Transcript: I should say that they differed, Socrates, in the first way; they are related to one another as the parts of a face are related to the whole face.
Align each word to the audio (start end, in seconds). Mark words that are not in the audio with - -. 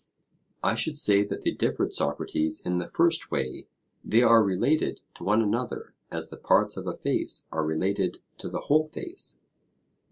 I 0.63 0.73
should 0.73 0.97
say 0.97 1.21
that 1.25 1.43
they 1.43 1.51
differed, 1.51 1.93
Socrates, 1.93 2.59
in 2.65 2.79
the 2.79 2.87
first 2.87 3.29
way; 3.29 3.67
they 4.03 4.23
are 4.23 4.41
related 4.41 4.99
to 5.17 5.23
one 5.23 5.43
another 5.43 5.93
as 6.09 6.29
the 6.31 6.37
parts 6.37 6.75
of 6.75 6.87
a 6.87 6.93
face 6.95 7.47
are 7.51 7.63
related 7.63 8.17
to 8.39 8.49
the 8.49 8.61
whole 8.61 8.87
face. 8.87 9.39